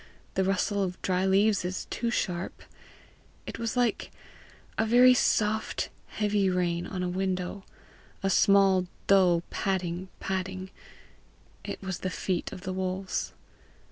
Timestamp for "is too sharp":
1.63-2.63